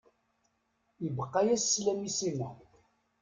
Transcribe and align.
Ibeqqa-yas 1.07 1.63
slam 1.73 1.99
i 2.09 2.11
Sima. 2.17 2.49